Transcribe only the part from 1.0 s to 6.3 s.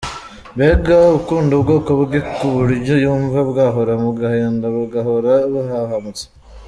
akunda ubwoko bwe ku buryo yumva bwahora mu gahinda bugahora buhahamutse.